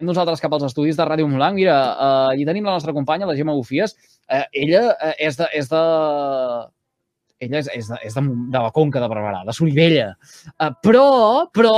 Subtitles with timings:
[0.00, 1.56] nosaltres cap als estudis de Ràdio Montblanc.
[1.56, 3.96] Mira, uh, hi tenim la nostra companya, la Gemma Bufies.
[4.28, 5.48] Uh, ella uh, és de...
[5.56, 5.82] És de
[7.38, 10.06] ella és, és, de, és de, de la Conca de Barberà, de Solivella.
[10.56, 11.08] Uh, però,
[11.52, 11.74] però,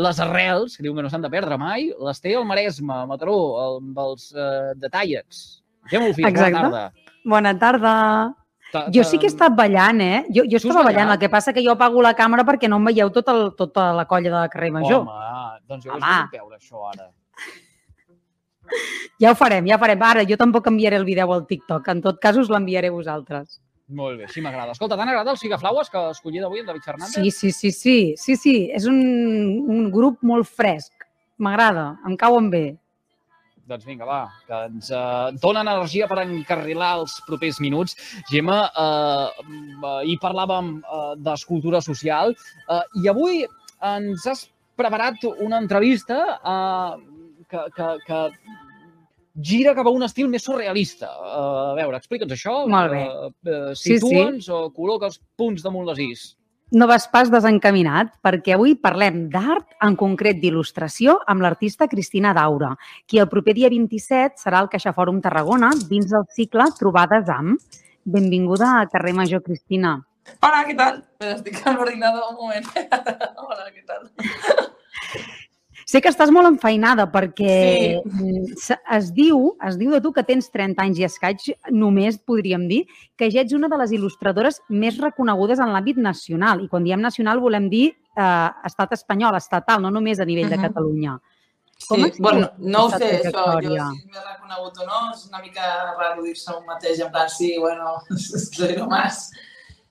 [0.00, 3.04] les arrels, que diuen que no s'han de perdre mai, les té el Maresme, a
[3.10, 3.34] Mataró,
[3.66, 5.42] el, amb els uh, detalls.
[5.90, 6.56] Gemma Bufies, Exacte.
[6.56, 7.10] bona tarda.
[7.34, 7.92] Bona tarda.
[8.72, 10.22] Ta- Jo ta- sí que he estat ballant, eh?
[10.34, 11.18] Jo, jo estava ballant, ballat?
[11.18, 13.90] el que passa que jo apago la càmera perquè no em veieu tot el, tota
[13.92, 15.04] la colla de carrer Major.
[15.04, 16.16] Home, doncs jo Home.
[16.32, 17.10] Puc veure això ara.
[19.22, 20.02] Ja ho farem, ja ho farem.
[20.02, 21.88] Ara, jo tampoc enviaré el vídeo al TikTok.
[21.92, 23.60] En tot cas, us l'enviaré a vosaltres.
[23.94, 24.72] Molt bé, així m'agrada.
[24.72, 27.14] Escolta, t'han agradat els Figaflaues que has escollit avui, el David Fernández?
[27.14, 27.98] Sí, sí, sí, sí.
[28.16, 28.54] Sí, sí.
[28.72, 28.96] És un,
[29.68, 31.04] un grup molt fresc.
[31.44, 32.64] M'agrada, em cauen bé.
[33.68, 37.96] Doncs vinga, va, que ens eh, donen energia per encarrilar els propers minuts.
[38.28, 43.44] Gemma, eh, mm, ahir parlàvem eh, d'escultura social eh, i avui
[43.84, 47.13] ens has preparat una entrevista eh,
[47.48, 48.20] que, que, que
[49.42, 51.10] gira cap a un estil més surrealista.
[51.10, 51.34] Eh,
[51.72, 52.62] a veure, explica'ns això.
[52.70, 53.02] Molt bé.
[53.04, 54.00] Eh, eh, Sí, sí.
[54.00, 56.24] Situa'ns o col·loca els punts damunt les is.
[56.74, 62.72] No vas pas desencaminat, perquè avui parlem d'art, en concret d'il·lustració, amb l'artista Cristina Daura,
[63.06, 67.60] qui el proper dia 27 serà al Caixa Fòrum Tarragona dins del cicle Trobades amb.
[68.04, 70.00] Benvinguda a Carrer Major, Cristina.
[70.40, 71.04] Hola, ¿qué tal?
[71.20, 72.66] Estic al ordinador un moment.
[73.36, 74.10] Hola, ¿qué tal?
[75.94, 78.74] Sé que estàs molt enfeinada perquè Sí.
[78.96, 81.38] es diu, es diu de tu que tens 30 anys i escaig,
[81.70, 82.80] només podríem dir,
[83.16, 86.64] que ja ets una de les il·lustradores més reconegudes en l'àmbit nacional.
[86.64, 90.56] I quan diem nacional volem dir eh, estat espanyol, estatal, no només a nivell de
[90.56, 90.62] Mhm.
[90.66, 91.20] Catalunya.
[91.78, 95.26] Sí, Com has bueno, no ho sé, això, jo si m'he reconegut o no, és
[95.28, 97.98] una mica raro dir-se un mateix, en plan, sí, bueno,
[98.54, 99.30] zero más.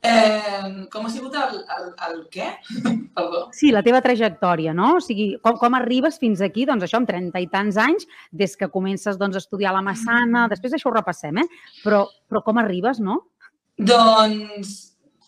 [0.04, 2.50] Eh, com ha sigut el, el, el què?
[3.16, 3.46] Perdó.
[3.56, 4.98] Sí, la teva trajectòria, no?
[4.98, 8.58] O sigui, com, com arribes fins aquí, doncs això, amb 30 i tants anys, des
[8.60, 11.48] que comences doncs, a estudiar la Massana, després això ho repassem, eh?
[11.86, 13.22] Però, però com arribes, no?
[13.80, 14.76] Doncs,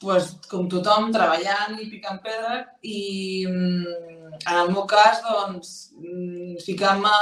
[0.03, 2.99] pues, com tothom, treballant i picant pedra i
[3.47, 7.15] mm, en el meu cas, doncs, mm, ficant-me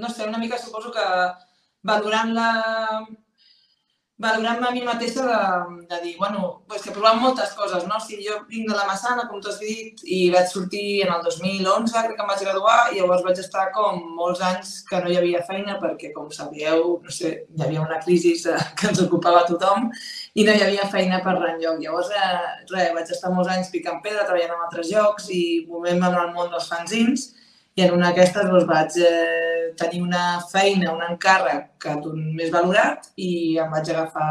[0.00, 1.06] no sé, una mica suposo que
[1.82, 2.50] valorant la
[4.20, 7.96] valorant-me a mi mateixa de, de dir, bueno, pues que provant moltes coses, no?
[7.96, 11.14] O sigui, jo vinc de la Massana, com tu has dit, i vaig sortir en
[11.14, 15.00] el 2011, crec que em vaig graduar, i llavors vaig estar com molts anys que
[15.00, 18.36] no hi havia feina perquè, com sabíeu, no sé, hi havia una crisi
[18.78, 19.88] que ens ocupava tothom
[20.36, 21.80] i no hi havia feina per enlloc.
[21.80, 22.38] Llavors, eh,
[22.74, 26.34] res, vaig estar molts anys picant pedra, treballant en altres llocs i movent-me en el
[26.36, 27.30] món dels fanzins
[27.80, 32.52] i en una d'aquestes doncs, vaig eh, tenir una feina, un encàrrec que d'un més
[32.52, 34.30] valorat i em vaig agafar,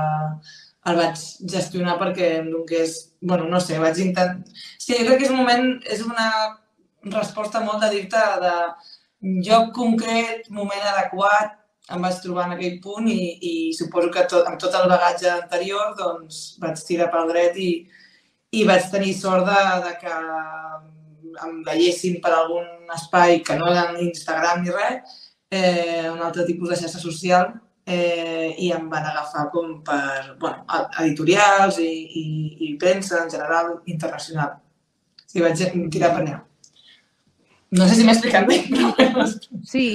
[0.89, 1.23] el vaig
[1.53, 4.43] gestionar perquè em donés, bueno, no sé, vaig intentar...
[4.77, 5.65] Sí, jo crec que és un moment,
[5.95, 6.27] és una
[7.09, 8.53] resposta molt de dir-te de
[9.47, 11.57] lloc concret, moment adequat,
[11.89, 15.31] em vaig trobar en aquell punt i, i suposo que tot, amb tot el bagatge
[15.33, 17.71] anterior doncs, vaig tirar pel dret i,
[18.53, 20.21] i vaig tenir sort de, de que
[21.45, 25.17] em veiessin per algun espai que no era ni Instagram ni res,
[25.51, 27.53] eh, un altre tipus de xarxa social
[27.85, 30.65] eh, i em van agafar com per bueno,
[31.03, 31.89] editorials i,
[32.21, 32.25] i,
[32.67, 34.59] i premsa en general internacional.
[35.25, 35.61] Sí, vaig
[35.93, 36.37] tirar per allà.
[37.77, 39.25] No sé si m'he explicat bé, però
[39.69, 39.87] Sí,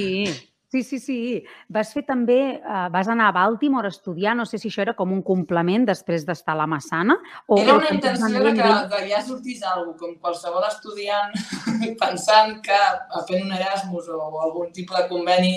[0.75, 1.43] sí, sí, sí.
[1.69, 4.93] Vas fer també, eh, vas anar a Baltimore a estudiar, no sé si això era
[4.95, 7.15] com un complement després d'estar a la Massana.
[7.47, 11.33] O, Era o una intenció de que, que ja sortís alguna com qualsevol estudiant
[12.03, 12.79] pensant que
[13.27, 15.55] fent un Erasmus o algun tipus de conveni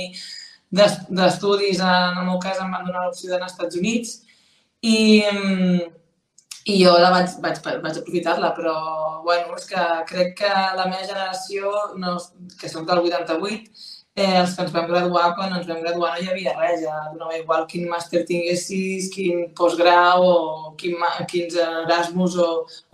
[0.70, 4.18] d'es- d'estudis, en el meu cas em van donar l'opció d'anar als Estats Units
[4.82, 5.22] i,
[6.68, 8.74] i jo la vaig, vaig, vaig aprofitar-la, però
[9.24, 12.18] bueno, és que crec que la meva generació, no,
[12.60, 13.86] que som del 88,
[14.18, 16.96] eh, els que ens vam graduar, quan ens vam graduar no hi havia res, ja
[17.12, 20.38] donava igual quin màster tinguessis, quin postgrau o
[20.80, 20.98] quin,
[21.30, 22.48] quins Erasmus o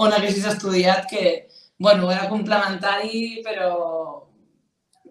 [0.05, 1.49] on haguessis estudiat, que,
[1.79, 3.71] bueno, era complementari, però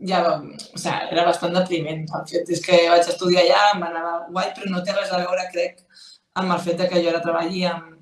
[0.03, 2.05] ja, o sigui, era bastant depriment.
[2.19, 5.11] El fet és que vaig estudiar allà, em va anar guai, però no té res
[5.11, 5.81] a veure, crec,
[6.39, 7.97] amb el fet que jo ara treballi amb,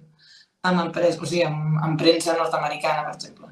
[0.67, 3.49] amb empresa, o sigui, amb, amb premsa nord-americana, per exemple.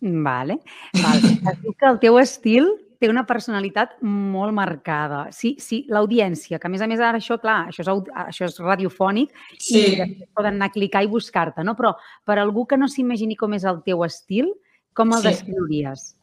[0.00, 0.60] Vale,
[1.02, 1.36] vale.
[1.50, 2.68] Es diu que el teu estil
[3.00, 5.26] té una personalitat molt marcada.
[5.32, 8.58] Sí, sí, l'audiència, que a més a més ara això, clar, això és, això és
[8.58, 9.78] radiofònic Sí.
[9.78, 11.74] i després poden anar a clicar i buscar-te, no?
[11.76, 11.94] Però
[12.24, 14.52] per algú que no s'imagini com és el teu estil,
[14.94, 15.28] com el Sí.
[15.28, 16.14] descriuries?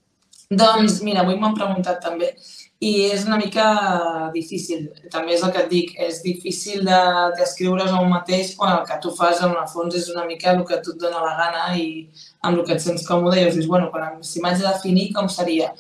[0.54, 2.36] Doncs mira, avui m'han preguntat també
[2.84, 4.90] i és una mica difícil.
[5.10, 7.00] També és el que et dic, és difícil de
[7.40, 10.52] descriure's a un mateix quan el que tu fas en el fons és una mica
[10.52, 12.10] el que tu et dona la gana i
[12.42, 15.14] amb el que et sents còmode i llavors dius, bueno, quan, si m'haig de definir
[15.14, 15.74] com seria?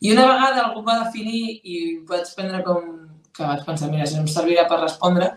[0.00, 1.76] I una vegada algú va definir, i
[2.08, 2.90] vaig prendre com
[3.36, 5.30] que vaig pensar, mira, si no em servirà per respondre,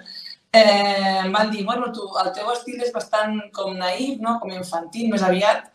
[0.53, 4.37] eh, em van dir, bueno, tu, el teu estil és bastant com naïf, no?
[4.41, 5.67] com infantil, més aviat,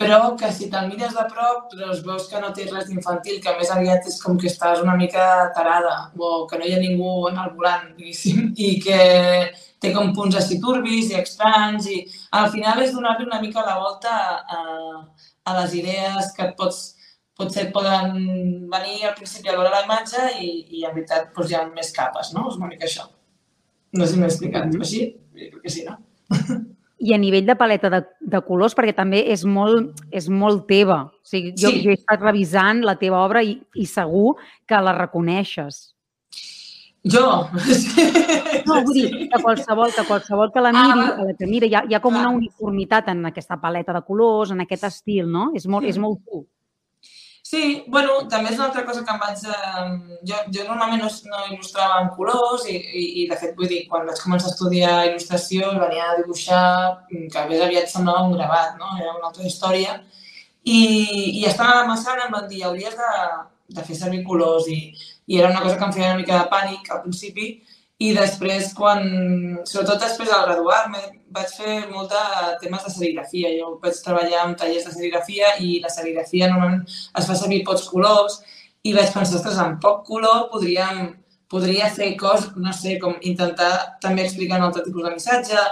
[0.00, 3.52] però que si te'l mires de prop doncs veus que no té res d'infantil, que
[3.58, 5.24] més aviat és com que estàs una mica
[5.56, 9.00] tarada o que no hi ha ningú en el volant, diguéssim, i que
[9.80, 11.98] té com punts així turbis i estranys i
[12.38, 14.62] al final és donar-li una mica la volta a,
[15.44, 16.80] a les idees que et pots
[17.40, 18.18] potser et poden
[18.70, 21.92] venir al principi a veure la imatge i, i en veritat doncs, hi ha més
[21.96, 22.46] capes, no?
[22.50, 23.08] És una mica això.
[23.96, 24.66] No sé si m'he explicat.
[24.66, 24.80] Mm -hmm.
[24.86, 25.16] Així?
[25.34, 25.98] Crec que sí, no?
[27.00, 31.08] I a nivell de paleta de, de colors, perquè també és molt, és molt teva.
[31.08, 31.80] O sigui, jo, sí.
[31.82, 34.36] jo he estat revisant la teva obra i, i segur
[34.68, 35.94] que la reconeixes.
[37.02, 37.48] Jo?
[38.66, 41.74] No, vull dir, que qualsevol que, qualsevol que la miri, ah, la que mira, hi
[41.74, 45.48] ha, hi ha com una uniformitat en aquesta paleta de colors, en aquest estil, no?
[45.56, 46.44] És molt, és molt tu.
[47.50, 49.40] Sí, bueno, també és una altra cosa que em vaig...
[49.50, 53.70] Eh, jo, jo normalment no, no il·lustrava en colors i, i, i, de fet, vull
[53.72, 56.68] dir, quan vaig començar a estudiar il·lustració venia a dibuixar,
[57.08, 58.92] mm, que més aviat semblava un gravat, no?
[59.00, 59.96] Era una altra història.
[60.62, 60.78] I,
[61.40, 63.10] i estava a la Massana em van dir, hauries de,
[63.80, 64.78] de fer servir colors i,
[65.26, 67.50] i era una cosa que em feia una mica de pànic al principi
[68.00, 69.02] i després, quan,
[69.68, 71.02] sobretot després al graduar-me,
[71.36, 73.50] vaig fer molt de temes de serigrafia.
[73.58, 77.84] Jo vaig treballar amb tallers de serigrafia i la serigrafia normalment es fa servir pocs
[77.92, 78.38] colors
[78.88, 81.10] i vaig pensar, ostres, amb poc color podríem,
[81.52, 85.64] podria fer coses, no sé, com intentar també explicar un altre tipus de missatge.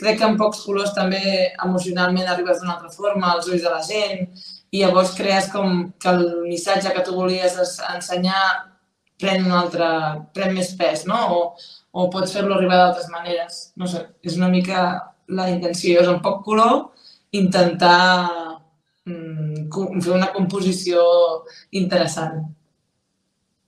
[0.00, 1.22] Crec que amb pocs colors també
[1.64, 4.28] emocionalment arribes d'una altra forma als ulls de la gent
[4.70, 7.56] i llavors crees com que el missatge que tu volies
[7.94, 8.44] ensenyar
[9.20, 9.86] pren un altre,
[10.34, 11.20] pren més pes, no?
[11.36, 11.40] O,
[11.92, 13.60] o pots fer-lo arribar d'altres maneres.
[13.76, 14.86] No sé, és una mica
[15.30, 16.90] la intenció, és un poc color,
[17.36, 18.26] intentar
[19.06, 19.68] mm,
[20.02, 21.02] fer una composició
[21.70, 22.42] interessant.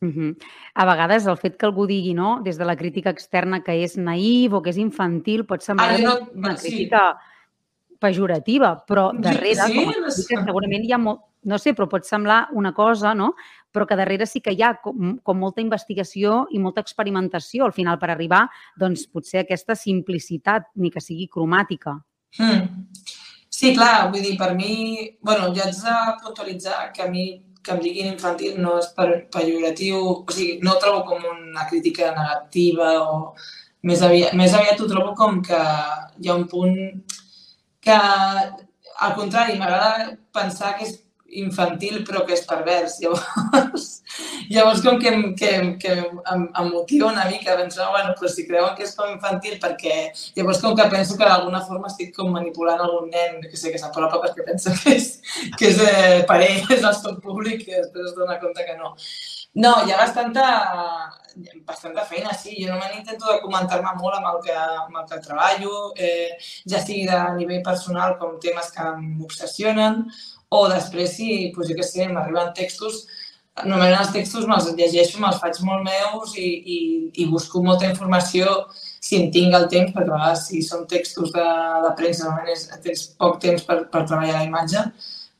[0.02, 0.36] Mm -hmm.
[0.74, 3.96] A vegades el fet que algú digui, no, des de la crítica externa que és
[3.96, 7.31] naïf o que és infantil pot semblar ah, no, una crítica sí.
[8.02, 12.48] Pejorativa, però darrere, sí, com crítica, segurament hi ha molt, no sé, però pot semblar
[12.58, 13.32] una cosa, no?
[13.72, 17.72] però que darrere sí que hi ha com, com molta investigació i molta experimentació al
[17.72, 18.44] final per arribar,
[18.78, 21.96] doncs, potser a aquesta simplicitat, ni que sigui cromàtica.
[22.38, 22.68] Hmm.
[23.52, 25.16] Sí, clar, vull dir, per mi...
[25.24, 27.26] bueno, ja haig de puntualitzar que a mi
[27.62, 31.66] que em diguin infantil no és per, pejoratiu, o sigui, no ho trobo com una
[31.70, 33.18] crítica negativa o
[33.86, 35.60] més aviat, més aviat ho trobo com que
[36.18, 36.74] hi ha un punt
[37.82, 37.96] que,
[39.02, 41.00] al contrari, m'agrada pensar que és
[41.32, 42.98] infantil però que és pervers.
[43.02, 43.86] Llavors,
[44.52, 45.52] llavors com que, que,
[45.82, 49.58] que em, em motiva una mica pensar, bueno, però si creuen que és com infantil
[49.62, 49.96] perquè
[50.36, 53.80] llavors com que penso que d'alguna forma estic com manipulant algun nen que sé que
[53.80, 55.14] s'apropa perquè pensa que és,
[55.58, 58.94] que és eh, per ell, és el públic i després es dona compte que no.
[59.54, 60.44] No, hi ha bastanta,
[61.68, 62.54] bastanta feina, sí.
[62.56, 66.38] Jo només intento documentar-me molt amb el que, amb el que treballo, eh,
[66.68, 70.06] ja sigui de nivell personal com temes que m'obsessionen
[70.52, 73.02] o després, si, doncs, jo què sé, m'arriben textos,
[73.60, 76.78] normalment els textos me'ls llegeixo, me'ls faig molt meus i, i,
[77.20, 81.32] i busco molta informació si en tinc el temps, perquè a vegades si són textos
[81.36, 81.46] de,
[81.84, 84.88] de premsa, normalment és, tens poc temps per, per treballar la imatge,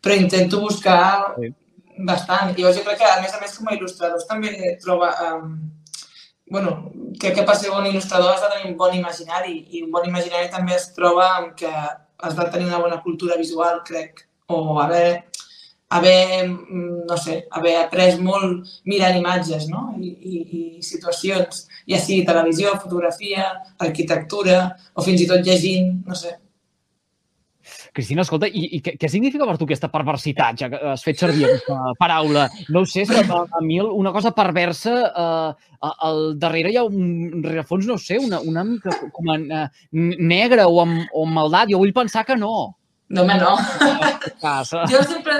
[0.04, 1.00] però intento buscar
[1.40, 1.54] sí.
[1.98, 2.54] Bastant.
[2.56, 5.12] I jo crec que, a més a més, com a il·lustradors també troba...
[5.28, 5.54] Um,
[6.52, 9.92] bueno, crec que per ser bon il·lustrador has de tenir un bon imaginari i un
[9.94, 14.26] bon imaginari també es troba amb que has de tenir una bona cultura visual, crec
[14.52, 15.24] o haver,
[15.88, 19.86] haver, no sé, haver après molt mirant imatges no?
[19.96, 23.48] I, i, i situacions, ja sigui televisió, fotografia,
[23.88, 24.60] arquitectura
[24.94, 26.36] o fins i tot llegint, no sé.
[27.92, 31.20] Cristina, escolta, i, i què, què significa per tu aquesta perversitat, ja que has fet
[31.20, 32.48] servir aquesta paraula?
[32.72, 35.70] No ho sé, és que a, mi una cosa perversa, eh,
[36.08, 40.68] al darrere hi ha un rerefons, no sé, una, una mica com a eh, negre
[40.68, 41.72] o amb, o amb maldat.
[41.72, 42.74] Jo vull pensar que no.
[43.12, 43.56] No, home, no.
[44.90, 45.34] jo sempre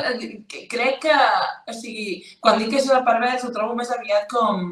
[0.68, 1.18] crec que,
[1.68, 4.66] o sigui, quan dic que és pervers ho trobo més aviat com,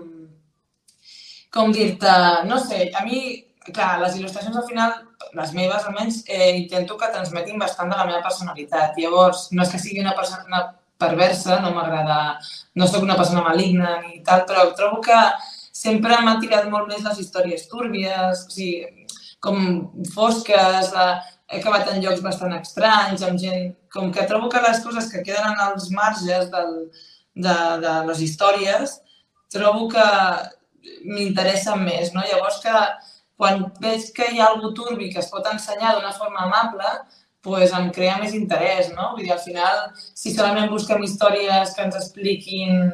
[1.55, 2.17] com dir-te,
[2.50, 3.23] no sé, a mi,
[3.69, 4.95] clar, les il·lustracions al final,
[5.37, 8.97] les meves almenys, eh, intento que transmetin bastant de la meva personalitat.
[8.99, 10.62] Llavors, no és que sigui una persona
[11.00, 12.38] perversa, no m'agrada,
[12.75, 15.19] no sóc una persona maligna ni tal, però trobo que
[15.73, 19.07] sempre m'han tirat molt més les històries túrbies, o sigui,
[19.40, 19.61] com
[20.12, 20.93] fosques,
[21.50, 23.76] he acabat en llocs bastant estranys, amb gent...
[23.90, 26.75] Com que trobo que les coses que queden als marges del,
[27.35, 28.93] de, de les històries,
[29.50, 30.05] trobo que
[31.11, 32.23] m'interessen més, no?
[32.23, 32.85] Llavors que
[33.40, 36.90] quan veig que hi ha algú turbi que es pot ensenyar d'una forma amable,
[37.47, 39.14] pues, em crea més interès, no?
[39.14, 42.90] Vull dir, al final, si solament busquem històries que ens expliquin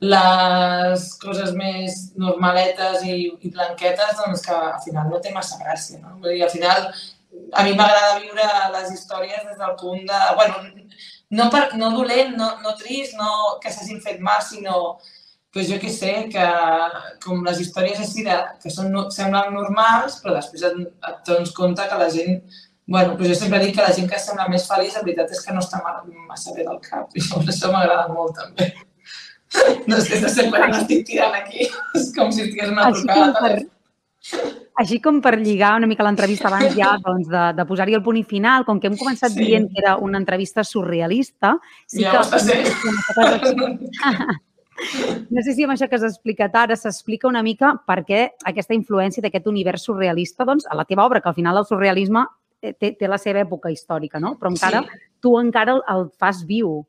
[0.00, 6.00] les coses més normaletes i, i blanquetes, doncs que al final no té massa gràcia,
[6.02, 6.16] no?
[6.18, 6.90] Vull dir, al final,
[7.52, 10.20] a mi m'agrada viure les històries des del punt de...
[10.38, 10.62] Bueno,
[11.38, 14.98] no, per, no dolent, no, no trist, no que s'hagin fet mal, sinó
[15.58, 16.46] pues jo què sé, que
[17.24, 20.76] com les històries així de, que són, semblen normals, però després et,
[21.10, 22.40] et dones compte que la gent
[22.88, 25.42] Bueno, pues jo sempre dic que la gent que sembla més feliç, la veritat és
[25.44, 25.76] que no està
[26.24, 27.10] massa bé del cap.
[27.12, 28.70] I això m'agrada molt, també.
[29.84, 31.68] No sé, no sé per què estic tirant aquí.
[31.98, 33.42] És com si estigués una trucada.
[33.44, 34.48] Per,
[34.80, 38.22] així com per lligar una mica l'entrevista abans ja doncs, de, de posar-hi el punt
[38.22, 39.44] i final, com que hem començat sí.
[39.44, 42.60] dient que era una entrevista surrealista, sí ja que...
[43.20, 44.32] Ho
[45.28, 48.76] No sé si amb això que has explicat ara s'explica una mica per què aquesta
[48.76, 52.24] influència d'aquest univers surrealista doncs, a la teva obra, que al final el surrealisme
[52.60, 54.36] té, té la seva època històrica, no?
[54.38, 55.04] Però encara, sí.
[55.22, 56.82] tu encara el, el fas viu.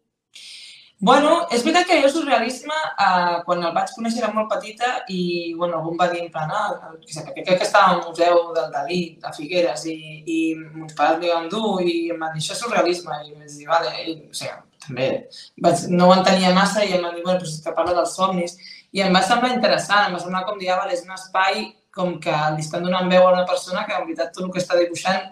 [1.00, 5.54] Bueno, és veritat que jo surrealisme, eh, quan el vaig conèixer era molt petita i,
[5.56, 8.50] bueno, algú em va dir en plan, ah, que, que crec que estava al Museu
[8.58, 9.96] del Dalí, de Figueres, i,
[10.28, 13.16] i mons pares m'hi van dur i em van dir, això és surrealisme.
[13.30, 15.10] I vaig dir, vale, i, o sigui, també
[15.64, 18.56] vaig, no ho entenia massa i em van dir, bueno, és que parla dels somnis.
[18.96, 22.16] I em va semblar interessant, em va semblar com dir, vale, és un espai com
[22.24, 24.78] que li estan donant veu a una persona que en veritat tot el que està
[24.80, 25.26] dibuixant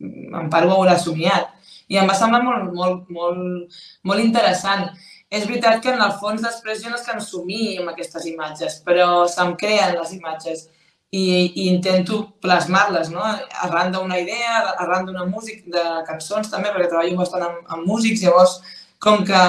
[0.00, 1.50] en part ho haurà somiat.
[1.92, 4.86] I em va semblar molt, molt, molt, molt interessant.
[5.30, 8.78] És veritat que en el fons després jo no és que ensumir amb aquestes imatges,
[8.86, 10.68] però se'm creen les imatges
[11.14, 11.24] i,
[11.62, 13.24] i intento plasmar-les, no?
[13.66, 18.22] Arran d'una idea, arran d'una música, de cançons també, perquè treballo bastant amb, amb músics,
[18.24, 18.58] llavors
[19.04, 19.42] com que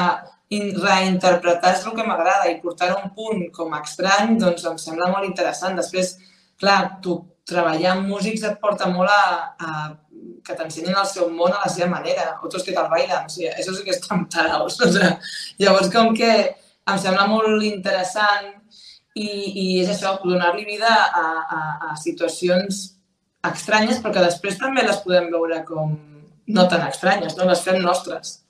[0.85, 5.27] reinterpretar és el que m'agrada i portar un punt com estrany, doncs em sembla molt
[5.27, 5.77] interessant.
[5.79, 6.15] Després,
[6.61, 9.71] clar, tu treballar amb músics et porta molt a, a
[10.45, 13.49] que t'ensenyin el seu món a la seva manera, otros que te'l bailen, o sigui,
[13.49, 14.77] això sí que estan taraos.
[14.81, 15.11] O sigui,
[15.63, 16.31] llavors, com que
[16.85, 18.51] em sembla molt interessant
[19.17, 21.25] i, i és això, donar-li vida a,
[21.57, 22.83] a, a situacions
[23.45, 25.95] estranyes, però que després també les podem veure com
[26.45, 27.47] no tan estranyes, no?
[27.49, 28.44] les fem nostres.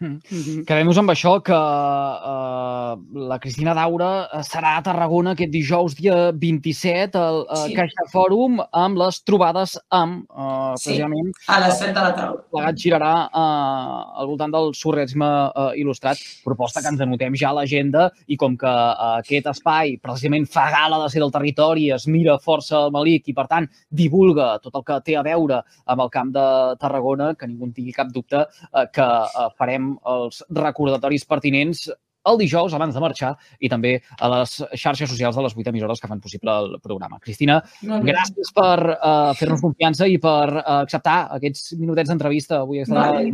[0.00, 0.64] Mm -hmm.
[0.64, 2.96] Quedem-nos amb això, que uh,
[3.28, 7.74] la Cristina Daura eh, serà a Tarragona aquest dijous dia 27 al uh, sí.
[7.74, 11.32] Caixa Fòrum amb les trobades amb, uh, sí, precisament...
[11.48, 12.40] a les 7 de la taula.
[12.50, 17.52] Plegat girarà uh, al voltant del surrealisme uh, il·lustrat, proposta que ens anotem ja a
[17.52, 22.06] l'agenda i com que uh, aquest espai precisament fa gala de ser del territori, es
[22.06, 26.00] mira força al Malic i, per tant, divulga tot el que té a veure amb
[26.00, 30.44] el camp de Tarragona, que ningú en tingui cap dubte uh, que uh, farem els
[30.50, 31.88] recordatoris pertinents
[32.28, 33.30] el dijous abans de marxar
[33.64, 37.20] i també a les xarxes socials de les 8 emissores que fan possible el programa.
[37.22, 42.84] Cristina, gràcies per uh, fer-nos confiança i per uh, acceptar aquests minutets d'entrevista avui.
[42.88, 43.32] Vale.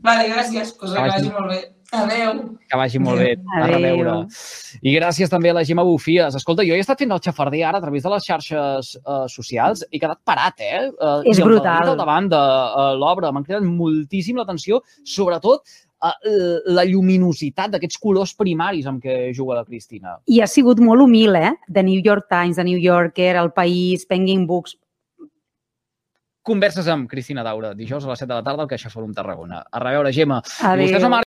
[0.00, 0.72] Vale, gràcies.
[0.78, 1.60] Cosa que vagi molt bé.
[1.90, 2.36] Adéu.
[2.70, 3.34] Que vagi molt bé.
[3.58, 4.14] A reveure.
[4.78, 6.36] I gràcies també a la Gemma Bufies.
[6.38, 9.82] Escolta, jo he estat fent el xafarder ara a través de les xarxes uh, socials
[9.88, 10.86] i he quedat parat, eh?
[10.94, 11.90] Uh, És brutal.
[11.90, 15.66] Al davant de uh, l'obra m'han cridat moltíssim l'atenció, sobretot
[16.00, 20.14] la lluminositat d'aquests colors primaris amb què juga la Cristina.
[20.32, 21.50] I ha sigut molt humil, eh?
[21.68, 24.78] The New York Times, The New Yorker, El País, Penguin Books,
[26.50, 29.62] Converses amb Cristina Daura, dijous a les 7 de la tarda al Caixa Forum Tarragona.
[29.70, 30.42] A reveure, Gemma.
[30.66, 30.88] Adéu.
[30.88, 31.20] Vostès